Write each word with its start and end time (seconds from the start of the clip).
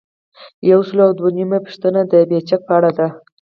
یو 0.71 0.79
سل 0.87 0.97
او 1.05 1.11
دوه 1.17 1.29
نوي 1.35 1.41
یمه 1.45 1.59
پوښتنه 1.65 2.01
د 2.11 2.13
بیجک 2.29 2.61
په 2.67 2.73
اړه 2.77 2.91
ده. 2.97 3.07